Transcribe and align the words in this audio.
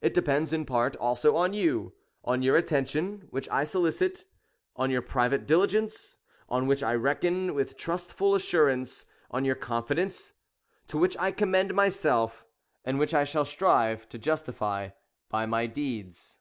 It 0.00 0.14
depends 0.14 0.52
in 0.52 0.66
part 0.66 0.94
also 0.94 1.34
on 1.34 1.52
you;— 1.52 1.94
on 2.32 2.42
your 2.42 2.56
attention, 2.56 3.26
which 3.30 3.48
I 3.48 3.64
solicit; 3.64 4.24
on 4.76 4.88
your 4.88 5.02
private 5.02 5.48
diligence, 5.48 6.18
on 6.48 6.68
which 6.68 6.84
I 6.84 6.92
reckon 6.94 7.54
with 7.56 7.76
trustful 7.76 8.36
assurance; 8.36 9.06
on 9.32 9.44
your 9.44 9.56
confidence^ 9.56 10.30
to 10.86 10.96
which 10.96 11.16
I 11.16 11.32
commend 11.32 11.74
myself, 11.74 12.46
and 12.84 13.00
which 13.00 13.12
I 13.14 13.24
shall 13.24 13.44
strive 13.44 14.08
to 14.10 14.16
justify 14.20 14.90
by 15.28 15.44
my 15.44 15.66
deeds. 15.66 16.38